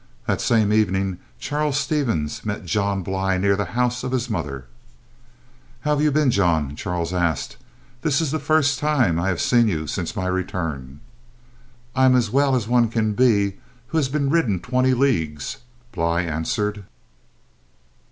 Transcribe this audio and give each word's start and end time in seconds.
That 0.25 0.41
same 0.41 0.73
evening, 0.73 1.19
Charles 1.37 1.77
Stevens 1.79 2.43
met 2.43 2.65
John 2.65 3.03
Bly 3.03 3.37
near 3.37 3.55
the 3.55 3.77
house 3.77 4.03
of 4.03 4.11
his 4.13 4.31
mother. 4.31 4.65
"How 5.81 5.91
have 5.91 6.01
you 6.01 6.09
been, 6.11 6.31
John?" 6.31 6.75
Charles 6.75 7.13
asked. 7.13 7.57
"This 8.01 8.19
is 8.19 8.31
the 8.31 8.39
first 8.39 8.79
time 8.79 9.19
I 9.19 9.27
have 9.27 9.39
seen 9.39 9.67
you 9.67 9.85
since 9.85 10.15
my 10.15 10.25
return." 10.25 11.01
"I 11.95 12.05
am 12.05 12.15
as 12.15 12.31
well 12.31 12.55
as 12.55 12.67
one 12.67 12.87
can 12.89 13.13
be 13.13 13.57
who 13.89 13.97
has 13.99 14.09
been 14.09 14.31
ridden 14.31 14.59
twenty 14.59 14.95
leagues," 14.95 15.57
Bly 15.91 16.21
answered. 16.23 16.83